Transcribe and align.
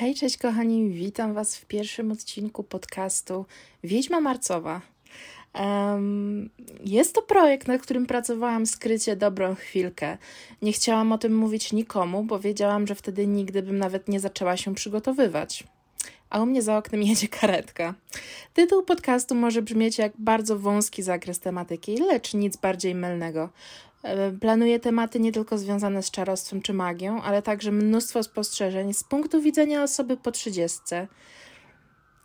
Hej, 0.00 0.14
cześć 0.14 0.36
kochani, 0.36 0.90
witam 0.90 1.34
Was 1.34 1.56
w 1.56 1.64
pierwszym 1.64 2.12
odcinku 2.12 2.62
podcastu 2.62 3.46
Wiedźma 3.84 4.20
Marcowa. 4.20 4.80
Um, 5.54 6.50
jest 6.84 7.14
to 7.14 7.22
projekt, 7.22 7.68
nad 7.68 7.82
którym 7.82 8.06
pracowałam 8.06 8.66
skrycie 8.66 9.16
dobrą 9.16 9.54
chwilkę. 9.54 10.18
Nie 10.62 10.72
chciałam 10.72 11.12
o 11.12 11.18
tym 11.18 11.36
mówić 11.36 11.72
nikomu, 11.72 12.24
bo 12.24 12.38
wiedziałam, 12.38 12.86
że 12.86 12.94
wtedy 12.94 13.26
nigdy 13.26 13.62
bym 13.62 13.78
nawet 13.78 14.08
nie 14.08 14.20
zaczęła 14.20 14.56
się 14.56 14.74
przygotowywać. 14.74 15.64
A 16.30 16.42
u 16.42 16.46
mnie 16.46 16.62
za 16.62 16.76
oknem 16.76 17.02
jedzie 17.12 17.28
karetka. 17.28 17.94
Tytuł 18.54 18.82
podcastu 18.82 19.34
może 19.34 19.62
brzmieć 19.62 19.98
jak 19.98 20.12
bardzo 20.18 20.58
wąski 20.58 21.02
zakres 21.02 21.40
tematyki, 21.40 21.96
lecz 21.96 22.34
nic 22.34 22.56
bardziej 22.56 22.94
mylnego. 22.94 23.48
E, 24.02 24.32
planuję 24.32 24.80
tematy 24.80 25.20
nie 25.20 25.32
tylko 25.32 25.58
związane 25.58 26.02
z 26.02 26.10
czarostwem 26.10 26.62
czy 26.62 26.72
magią, 26.72 27.22
ale 27.22 27.42
także 27.42 27.72
mnóstwo 27.72 28.22
spostrzeżeń 28.22 28.94
z 28.94 29.04
punktu 29.04 29.42
widzenia 29.42 29.82
osoby 29.82 30.16
po 30.16 30.32
trzydziestce. 30.32 31.08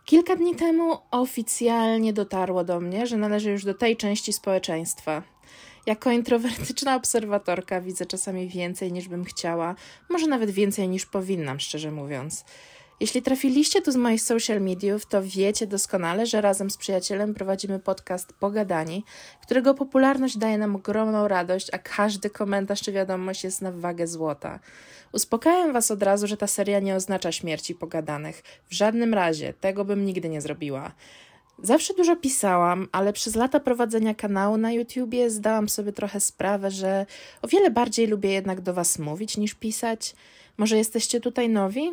Kilka 0.04 0.36
dni 0.36 0.54
temu 0.54 0.98
oficjalnie 1.10 2.12
dotarło 2.12 2.64
do 2.64 2.80
mnie, 2.80 3.06
że 3.06 3.16
należy 3.16 3.50
już 3.50 3.64
do 3.64 3.74
tej 3.74 3.96
części 3.96 4.32
społeczeństwa. 4.32 5.22
Jako 5.86 6.10
introwertyczna 6.10 6.96
obserwatorka 6.96 7.80
widzę 7.80 8.06
czasami 8.06 8.48
więcej 8.48 8.92
niż 8.92 9.08
bym 9.08 9.24
chciała, 9.24 9.74
może 10.10 10.26
nawet 10.26 10.50
więcej 10.50 10.88
niż 10.88 11.06
powinnam, 11.06 11.60
szczerze 11.60 11.90
mówiąc. 11.90 12.44
Jeśli 13.00 13.22
trafiliście 13.22 13.82
tu 13.82 13.92
z 13.92 13.96
moich 13.96 14.22
social 14.22 14.60
mediów, 14.60 15.06
to 15.06 15.22
wiecie 15.22 15.66
doskonale, 15.66 16.26
że 16.26 16.40
razem 16.40 16.70
z 16.70 16.76
przyjacielem 16.76 17.34
prowadzimy 17.34 17.78
podcast 17.78 18.32
Pogadani, 18.32 19.04
którego 19.42 19.74
popularność 19.74 20.38
daje 20.38 20.58
nam 20.58 20.76
ogromną 20.76 21.28
radość, 21.28 21.68
a 21.72 21.78
każdy 21.78 22.30
komentarz 22.30 22.80
czy 22.80 22.92
wiadomość 22.92 23.44
jest 23.44 23.62
na 23.62 23.72
wagę 23.72 24.06
złota. 24.06 24.60
Uspokajam 25.12 25.72
Was 25.72 25.90
od 25.90 26.02
razu, 26.02 26.26
że 26.26 26.36
ta 26.36 26.46
seria 26.46 26.80
nie 26.80 26.94
oznacza 26.94 27.32
śmierci 27.32 27.74
pogadanych. 27.74 28.42
W 28.70 28.74
żadnym 28.74 29.14
razie, 29.14 29.54
tego 29.54 29.84
bym 29.84 30.04
nigdy 30.04 30.28
nie 30.28 30.40
zrobiła. 30.40 30.92
Zawsze 31.62 31.94
dużo 31.94 32.16
pisałam, 32.16 32.88
ale 32.92 33.12
przez 33.12 33.34
lata 33.34 33.60
prowadzenia 33.60 34.14
kanału 34.14 34.56
na 34.56 34.72
YouTubie 34.72 35.30
zdałam 35.30 35.68
sobie 35.68 35.92
trochę 35.92 36.20
sprawę, 36.20 36.70
że 36.70 37.06
o 37.42 37.48
wiele 37.48 37.70
bardziej 37.70 38.06
lubię 38.06 38.32
jednak 38.32 38.60
do 38.60 38.74
Was 38.74 38.98
mówić 38.98 39.36
niż 39.36 39.54
pisać. 39.54 40.14
Może 40.56 40.76
jesteście 40.76 41.20
tutaj 41.20 41.48
nowi? 41.48 41.92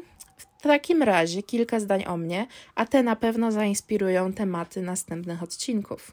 W 0.62 0.64
takim 0.64 1.04
razie 1.04 1.44
kilka 1.44 1.80
zdań 1.80 2.04
o 2.08 2.18
mnie, 2.18 2.48
a 2.76 2.86
te 2.86 3.04
na 3.04 3.16
pewno 3.16 3.52
zainspirują 3.52 4.34
tematy 4.34 4.82
następnych 4.82 5.44
odcinków. 5.44 6.12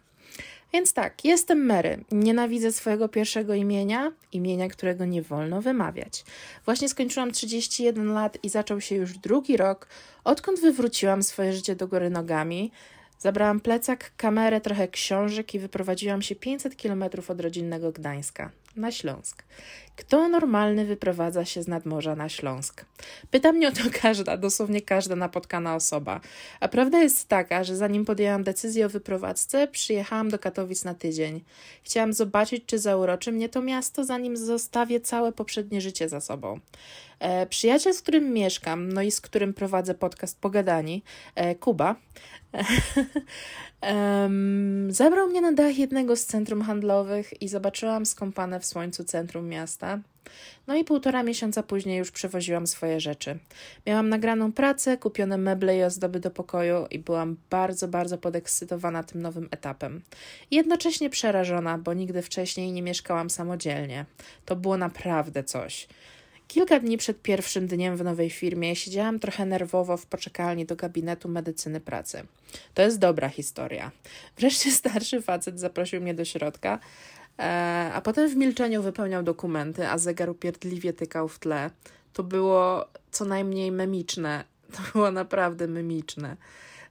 Więc 0.73 0.93
tak, 0.93 1.25
jestem 1.25 1.67
Mary. 1.67 2.05
Nienawidzę 2.13 2.73
swojego 2.73 3.09
pierwszego 3.09 3.55
imienia, 3.55 4.13
imienia, 4.33 4.69
którego 4.69 5.05
nie 5.05 5.23
wolno 5.23 5.63
wymawiać. 5.63 6.25
Właśnie 6.65 6.89
skończyłam 6.89 7.33
31 7.33 8.13
lat 8.13 8.39
i 8.43 8.49
zaczął 8.49 8.81
się 8.81 8.95
już 8.95 9.19
drugi 9.19 9.57
rok, 9.57 9.89
odkąd 10.25 10.61
wywróciłam 10.61 11.23
swoje 11.23 11.53
życie 11.53 11.77
do 11.77 11.89
góry 11.89 12.11
nogami. 12.11 12.73
Zabrałam 13.19 13.61
plecak, 13.61 14.13
kamerę, 14.17 14.61
trochę 14.61 14.89
książek 14.89 15.55
i 15.55 15.59
wyprowadziłam 15.59 16.23
się 16.23 16.35
500 16.35 16.77
kilometrów 16.77 17.31
od 17.31 17.41
rodzinnego 17.41 17.93
Gdańska 17.93 18.51
na 18.79 18.93
Śląsk. 18.93 19.45
Kto 19.97 20.29
normalny 20.29 20.85
wyprowadza 20.85 21.45
się 21.45 21.63
z 21.63 21.69
nadmorza 21.69 22.17
na 22.17 22.29
Śląsk? 22.29 22.85
Pyta 23.31 23.53
mnie 23.53 23.69
o 23.69 23.73
to 23.73 23.81
każda, 24.03 24.37
dosłownie 24.37 24.83
każda 24.83 25.17
napotkana 25.17 25.75
osoba. 25.75 26.21
A 26.61 26.69
prawda 26.69 26.99
jest 26.99 27.29
taka, 27.29 27.65
że 27.65 27.77
zanim 27.77 28.05
podjęłam 28.05 28.43
decyzję 28.43 28.87
o 28.87 28.89
wyprowadzce, 28.89 29.69
przyjechałam 29.69 30.29
do 30.29 30.39
Katowic 30.39 30.85
na 30.85 30.95
tydzień. 30.95 31.45
Chciałam 31.83 32.13
zobaczyć, 32.13 32.65
czy 32.67 32.79
zauroczy 32.79 33.33
mnie 33.33 33.49
to 33.49 33.63
miasto, 33.63 34.05
zanim 34.05 34.37
zostawię 34.37 35.01
całe 35.01 35.33
poprzednie 35.33 35.81
życie 35.81 36.09
za 36.09 36.21
sobą. 36.21 36.61
E, 37.19 37.47
przyjaciel, 37.47 37.95
z 37.95 38.03
którym 38.03 38.33
mieszkam, 38.33 38.93
no 38.93 39.03
i 39.03 39.11
z 39.11 39.21
którym 39.21 39.55
prowadzę 39.55 39.95
podcast 39.95 40.41
Pogadani, 40.41 41.03
e, 41.35 41.55
Kuba, 41.55 41.97
Um, 43.83 44.93
zabrał 44.93 45.29
mnie 45.29 45.41
na 45.41 45.53
dach 45.53 45.79
jednego 45.79 46.17
z 46.17 46.27
centrum 46.27 46.63
handlowych 46.63 47.43
i 47.43 47.49
zobaczyłam 47.49 48.07
skąpane 48.07 48.61
w 48.61 48.67
słońcu 48.67 49.05
centrum 49.05 49.49
miasta. 49.49 49.99
No 50.67 50.77
i 50.77 50.85
półtora 50.85 51.23
miesiąca 51.23 51.63
później 51.63 51.99
już 51.99 52.11
przewoziłam 52.11 52.67
swoje 52.67 53.01
rzeczy. 53.01 53.39
Miałam 53.87 54.09
nagraną 54.09 54.53
pracę, 54.53 54.97
kupione 54.97 55.39
meble 55.39 55.79
i 55.79 55.83
ozdoby 55.83 56.21
do 56.21 56.31
pokoju 56.31 56.87
i 56.91 56.99
byłam 56.99 57.37
bardzo, 57.51 57.89
bardzo 57.89 58.19
podekscytowana 58.19 59.03
tym 59.03 59.23
nowym 59.23 59.49
etapem. 59.51 60.03
jednocześnie 60.51 61.11
przerażona, 61.11 61.79
bo 61.79 61.95
nigdy 61.95 62.23
wcześniej 62.23 62.73
nie 62.73 62.83
mieszkałam 62.83 63.31
samodzielnie. 63.31 64.05
To 64.45 64.57
było 64.57 64.77
naprawdę 64.77 65.45
coś. 65.45 65.89
Kilka 66.49 66.81
dni 66.81 66.99
przed 66.99 67.23
pierwszym 67.23 67.67
dniem 67.67 67.97
w 67.97 68.05
nowej 68.05 68.31
firmie 68.31 68.77
siedziałam 68.77 69.19
trochę 69.19 69.47
nerwowo 69.47 69.97
w 69.97 70.07
poczekalni 70.07 70.67
do 70.67 70.77
gabinetu 70.77 71.29
medycyny 71.29 71.81
pracy. 71.81 72.23
To 72.75 72.83
jest 72.83 72.99
dobra 72.99 73.29
historia. 73.29 73.91
Wreszcie 74.39 74.71
starszy 74.71 75.23
facet 75.23 75.61
zaprosił 75.61 76.01
mnie 76.01 76.15
do 76.15 76.25
środka, 76.25 76.79
e, 77.39 77.91
a 77.95 78.01
potem 78.01 78.29
w 78.29 78.37
milczeniu 78.37 78.83
wypełniał 78.83 79.23
dokumenty, 79.23 79.89
a 79.89 79.99
zegar 79.99 80.31
upierdliwie 80.31 80.93
tykał 80.93 81.29
w 81.29 81.39
tle. 81.39 81.71
To 82.13 82.23
było 82.23 82.87
co 83.11 83.25
najmniej 83.25 83.73
memiczne. 83.73 84.45
To 84.77 84.79
było 84.93 85.11
naprawdę 85.11 85.67
memiczne. 85.67 86.37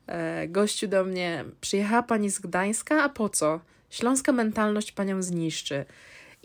E, 0.07 0.47
gościu 0.47 0.87
do 0.87 1.03
mnie, 1.03 1.45
przyjechała 1.61 2.03
pani 2.03 2.29
z 2.29 2.39
Gdańska, 2.39 3.03
a 3.03 3.09
po 3.09 3.29
co? 3.29 3.59
Śląska 3.89 4.31
mentalność 4.31 4.91
panią 4.91 5.21
zniszczy. 5.21 5.85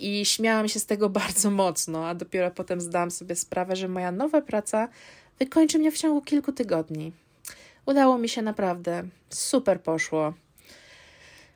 I 0.03 0.25
śmiałam 0.25 0.69
się 0.69 0.81
z 0.81 0.87
tego 0.87 1.09
bardzo 1.21 1.51
mocno, 1.51 2.07
a 2.07 2.15
dopiero 2.15 2.51
potem 2.51 2.81
zdałam 2.81 3.11
sobie 3.11 3.37
sprawę, 3.37 3.77
że 3.77 3.89
moja 3.89 4.13
nowa 4.13 4.43
praca 4.43 4.89
wykończy 5.39 5.79
mnie 5.79 5.93
w 5.93 5.99
ciągu 5.99 6.23
kilku 6.23 6.53
tygodni. 6.53 7.13
Udało 7.87 8.19
mi 8.19 8.29
się 8.29 8.43
naprawdę, 8.43 9.03
super 9.31 9.81
poszło. 9.81 10.35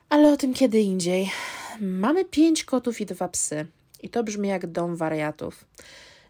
Ale 0.09 0.33
o 0.33 0.37
tym 0.37 0.53
kiedy 0.53 0.79
indziej. 0.79 1.31
Mamy 1.79 2.25
pięć 2.25 2.63
kotów 2.63 3.01
i 3.01 3.05
dwa 3.05 3.27
psy. 3.27 3.67
I 4.03 4.09
to 4.09 4.23
brzmi 4.23 4.49
jak 4.49 4.67
dom 4.67 4.95
wariatów. 4.95 5.65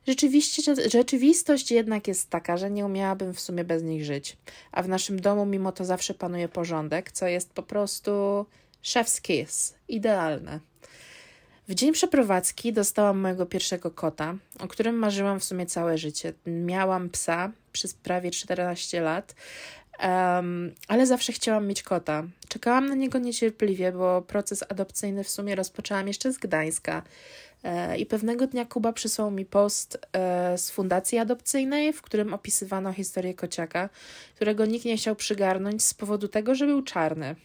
Rzeczywiście, 0.08 0.76
rzeczywistość 0.90 1.72
jednak 1.72 2.08
jest 2.08 2.30
taka, 2.30 2.58
że 2.58 2.72
nie 2.72 2.86
umiałabym 2.86 3.34
w 3.34 3.40
sumie 3.40 3.64
bez 3.64 3.84
nich 3.84 4.06
żyć. 4.06 4.38
A 4.72 4.84
w 4.84 4.90
naszym 4.90 5.22
domu 5.22 5.46
mimo 5.46 5.72
to 5.72 5.86
zawsze 5.86 6.14
panuje 6.14 6.50
porządek, 6.50 7.12
co 7.12 7.28
jest 7.28 7.54
po 7.54 7.64
prostu 7.64 8.12
chef's 8.84 9.22
kiss. 9.22 9.74
Idealne. 9.88 10.60
W 11.68 11.76
dzień 11.76 11.94
przeprowadzki 11.94 12.74
dostałam 12.74 13.20
mojego 13.20 13.46
pierwszego 13.46 13.92
kota, 13.92 14.36
o 14.60 14.68
którym 14.68 14.96
marzyłam 14.96 15.40
w 15.40 15.44
sumie 15.44 15.66
całe 15.66 15.98
życie. 15.98 16.34
Miałam 16.46 17.10
psa 17.10 17.52
przez 17.72 17.94
prawie 17.94 18.32
14 18.32 19.02
lat, 19.02 19.36
um, 20.04 20.72
ale 20.88 21.06
zawsze 21.06 21.34
chciałam 21.34 21.68
mieć 21.68 21.84
kota. 21.84 22.24
Czekałam 22.48 22.86
na 22.86 22.96
niego 22.96 23.20
niecierpliwie, 23.20 23.92
bo 23.92 24.22
proces 24.22 24.64
adopcyjny 24.70 25.24
w 25.24 25.30
sumie 25.30 25.56
rozpoczęłam 25.56 26.08
jeszcze 26.08 26.34
z 26.34 26.38
Gdańska. 26.38 27.04
E, 27.64 27.98
I 27.98 28.06
pewnego 28.06 28.48
dnia 28.48 28.66
Kuba 28.66 28.94
przysłał 28.94 29.32
mi 29.32 29.46
post 29.46 29.98
e, 30.14 30.58
z 30.58 30.72
fundacji 30.72 31.18
adopcyjnej, 31.18 31.94
w 31.94 32.02
którym 32.02 32.34
opisywano 32.34 32.94
historię 32.94 33.34
kociaka, 33.34 33.90
którego 34.36 34.66
nikt 34.66 34.86
nie 34.86 34.98
chciał 34.98 35.16
przygarnąć 35.16 35.84
z 35.84 35.94
powodu 35.94 36.28
tego, 36.28 36.56
że 36.56 36.66
był 36.66 36.82
czarny. 36.82 37.36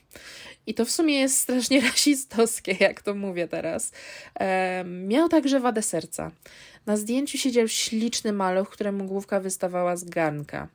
I 0.66 0.74
to 0.74 0.84
w 0.84 0.90
sumie 0.90 1.20
jest 1.20 1.38
strasznie 1.38 1.80
rasistowskie, 1.90 2.76
jak 2.80 3.02
to 3.02 3.14
mówię 3.14 3.48
teraz. 3.48 3.92
Miał 4.84 5.28
także 5.28 5.60
wadę 5.60 5.82
serca. 5.82 6.30
Na 6.86 6.96
zdjęciu 6.96 7.38
siedział 7.38 7.69
śliczny 7.69 8.32
maluch, 8.32 8.70
któremu 8.70 9.04
główka 9.04 9.40
wystawała 9.40 9.96
z 9.96 10.04
garnka. 10.04 10.69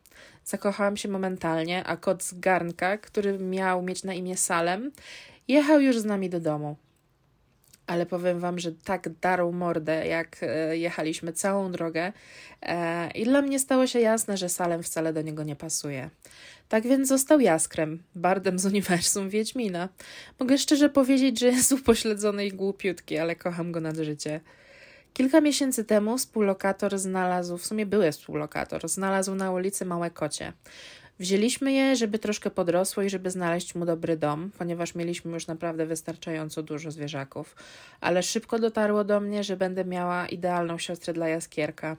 Zakochałam 0.48 0.98
się 0.98 1.10
momentalnie, 1.10 1.84
a 1.84 1.98
kot 1.98 2.24
z 2.24 2.40
garnka, 2.40 2.98
który 2.98 3.40
miał 3.40 3.82
mieć 3.82 4.04
na 4.04 4.14
imię 4.14 4.38
Salem, 4.38 4.92
jechał 5.48 5.82
już 5.82 6.00
z 6.00 6.06
nami 6.06 6.30
do 6.30 6.40
domu 6.40 6.78
ale 7.88 8.06
powiem 8.06 8.40
Wam, 8.40 8.60
że 8.60 8.72
tak 8.72 9.10
darł 9.10 9.52
mordę, 9.52 10.08
jak 10.08 10.38
e, 10.42 10.78
jechaliśmy 10.78 11.34
całą 11.34 11.72
drogę 11.72 12.14
e, 12.62 13.12
i 13.12 13.26
dla 13.26 13.42
mnie 13.42 13.60
stało 13.60 13.88
się 13.88 14.00
jasne, 14.00 14.38
że 14.38 14.50
Salem 14.50 14.84
wcale 14.84 15.14
do 15.14 15.22
niego 15.22 15.44
nie 15.44 15.56
pasuje. 15.56 16.10
Tak 16.70 16.88
więc 16.88 17.08
został 17.08 17.40
Jaskrem, 17.40 18.04
bardem 18.16 18.60
z 18.60 18.66
uniwersum 18.66 19.30
Wiedźmina. 19.30 19.90
Mogę 20.40 20.58
szczerze 20.58 20.90
powiedzieć, 20.90 21.40
że 21.40 21.48
jest 21.48 21.72
upośledzony 21.72 22.46
i 22.46 22.52
głupiutki, 22.52 23.18
ale 23.18 23.36
kocham 23.36 23.72
go 23.72 23.82
nad 23.82 23.96
życie. 23.96 24.40
Kilka 25.18 25.42
miesięcy 25.42 25.86
temu 25.86 26.18
współlokator 26.18 27.00
znalazł, 27.00 27.58
w 27.58 27.66
sumie 27.66 27.86
były 27.86 28.12
współlokator, 28.12 28.90
znalazł 28.90 29.36
na 29.36 29.52
ulicy 29.52 29.86
małe 29.86 30.12
kocie. 30.12 30.54
Wzięliśmy 31.20 31.74
je, 31.74 31.96
żeby 31.96 32.20
troszkę 32.20 32.52
podrosło 32.52 33.04
i 33.04 33.10
żeby 33.10 33.32
znaleźć 33.32 33.76
mu 33.76 33.86
dobry 33.86 34.18
dom, 34.18 34.52
ponieważ 34.58 34.96
mieliśmy 34.96 35.32
już 35.32 35.48
naprawdę 35.48 35.86
wystarczająco 35.86 36.64
dużo 36.64 36.92
zwierzaków. 36.92 37.56
Ale 38.02 38.24
szybko 38.24 38.60
dotarło 38.60 39.04
do 39.04 39.20
mnie, 39.20 39.44
że 39.44 39.58
będę 39.58 39.86
miała 39.86 40.28
idealną 40.28 40.78
siostrę 40.78 41.14
dla 41.14 41.28
jaskierka. 41.28 41.98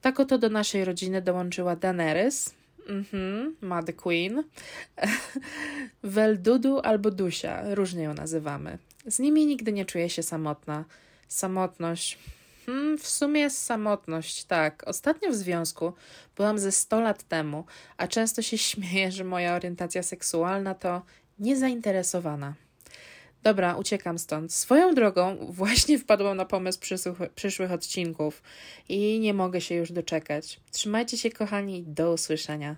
Tak 0.00 0.20
oto 0.20 0.38
do 0.38 0.48
naszej 0.48 0.84
rodziny 0.84 1.22
dołączyła 1.22 1.76
Daenerys, 1.76 2.54
Mhm, 2.88 3.56
Mad 3.60 3.92
Queen, 3.92 4.44
Weldudu 6.02 6.80
albo 6.80 7.10
Dusia, 7.10 7.74
różnie 7.74 8.02
ją 8.02 8.14
nazywamy. 8.14 8.78
Z 9.06 9.18
nimi 9.18 9.46
nigdy 9.46 9.72
nie 9.72 9.84
czuję 9.84 10.10
się 10.10 10.22
samotna. 10.22 10.84
Samotność 11.28 12.18
Hmm, 12.66 12.98
w 12.98 13.08
sumie 13.08 13.50
samotność, 13.50 14.44
tak. 14.44 14.82
Ostatnio 14.86 15.30
w 15.30 15.34
związku 15.34 15.92
byłam 16.36 16.58
ze 16.58 16.72
100 16.72 17.00
lat 17.00 17.22
temu, 17.22 17.64
a 17.96 18.08
często 18.08 18.42
się 18.42 18.58
śmieję, 18.70 19.12
że 19.12 19.24
moja 19.24 19.54
orientacja 19.54 20.02
seksualna 20.02 20.74
to 20.74 21.02
niezainteresowana. 21.38 22.54
Dobra, 23.42 23.76
uciekam 23.76 24.18
stąd. 24.18 24.52
Swoją 24.52 24.94
drogą 24.94 25.36
właśnie 25.50 25.98
wpadłam 25.98 26.36
na 26.36 26.44
pomysł 26.44 26.78
przyszłych 27.34 27.72
odcinków 27.72 28.42
i 28.88 29.20
nie 29.20 29.34
mogę 29.34 29.60
się 29.60 29.74
już 29.74 29.92
doczekać. 29.92 30.60
Trzymajcie 30.70 31.18
się, 31.18 31.30
kochani, 31.30 31.84
do 31.86 32.12
usłyszenia. 32.12 32.76